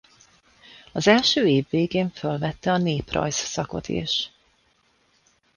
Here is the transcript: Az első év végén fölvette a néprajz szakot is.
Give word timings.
Az 0.91 1.07
első 1.07 1.47
év 1.47 1.65
végén 1.69 2.09
fölvette 2.09 2.71
a 2.71 2.77
néprajz 2.77 3.35
szakot 3.35 3.87
is. 3.87 4.31